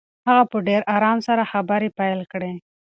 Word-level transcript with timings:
هغه 0.27 0.43
په 0.51 0.57
ډېر 0.67 0.81
آرام 0.95 1.17
سره 1.27 1.49
خبرې 1.51 1.89
پیل 1.99 2.19
کړې. 2.31 2.53